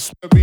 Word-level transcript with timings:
It's 0.00 0.39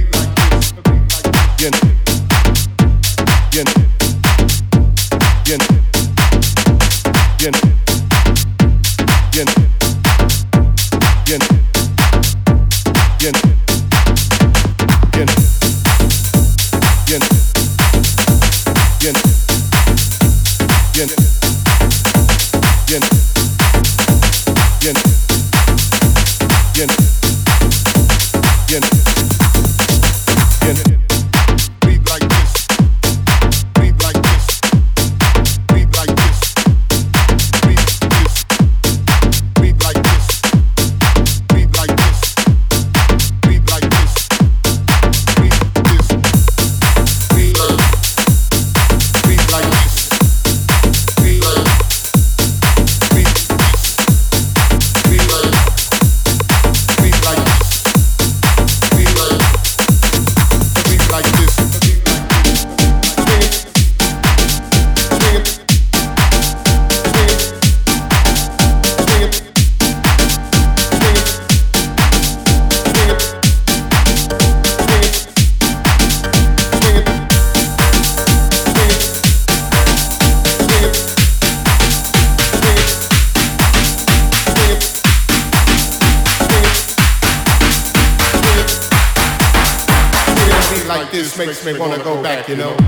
makes 91.65 91.79
me 91.79 91.79
wanna 91.79 92.03
go 92.03 92.21
back, 92.21 92.47
you 92.47 92.55
know. 92.55 92.86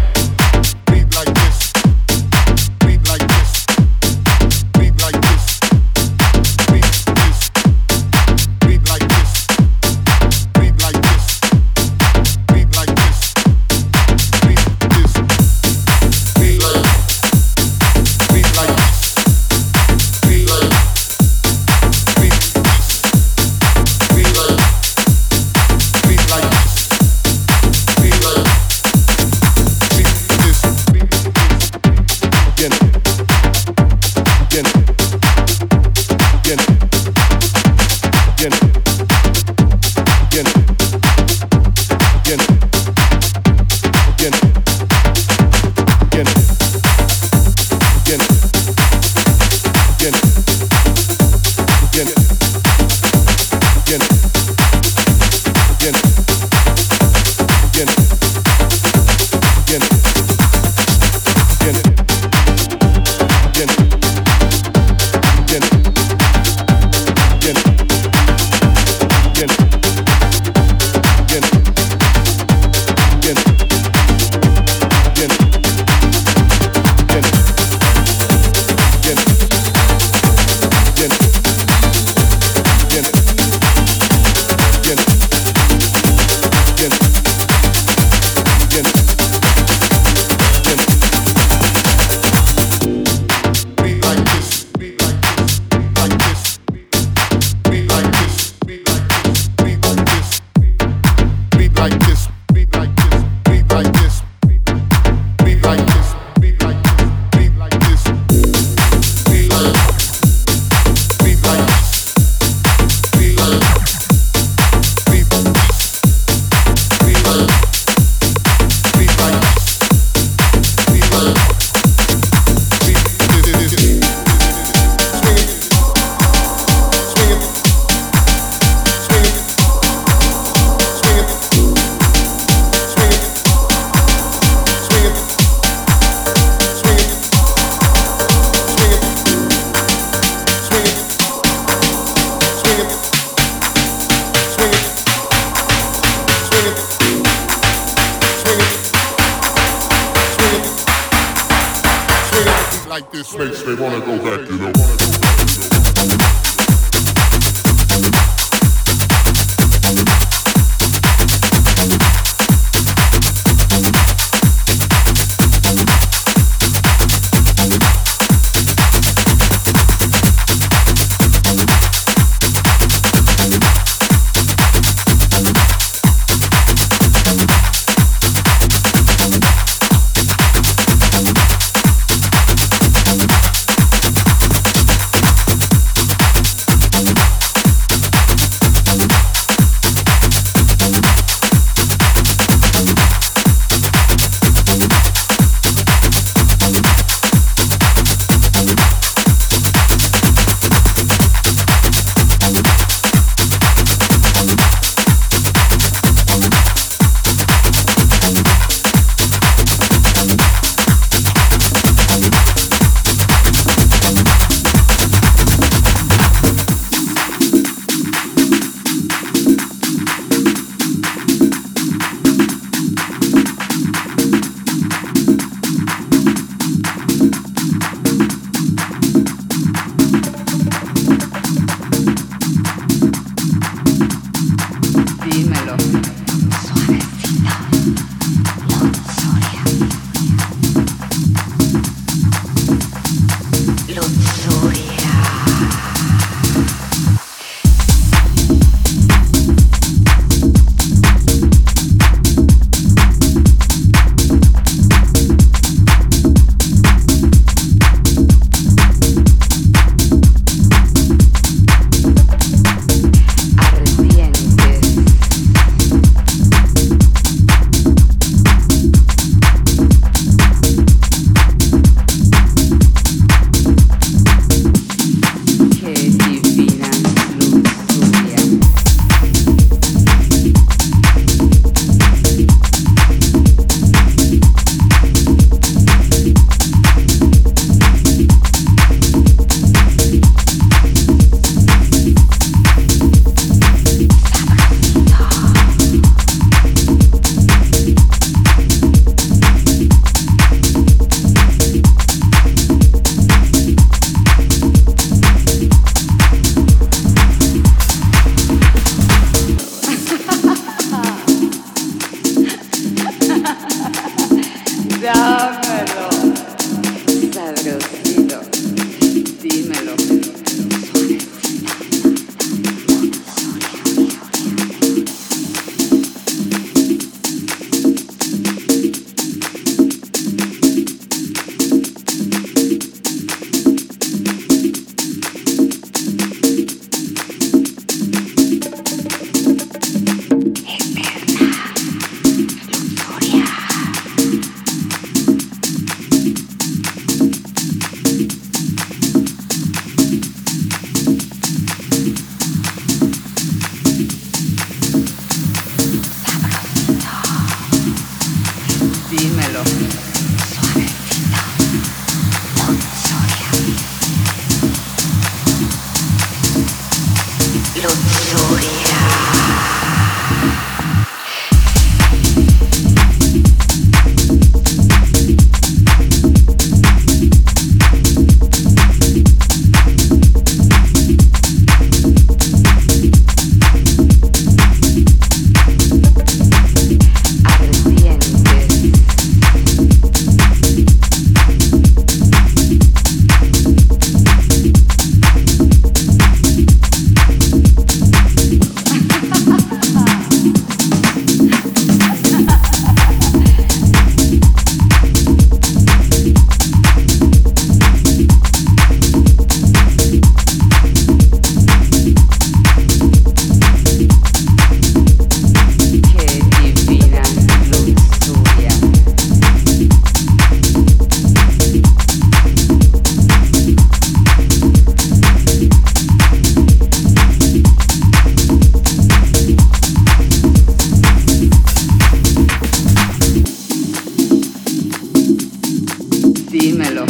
Dímelo. 436.52 437.06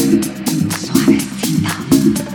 Suavecito. 0.77 2.28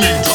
money. 0.00 0.29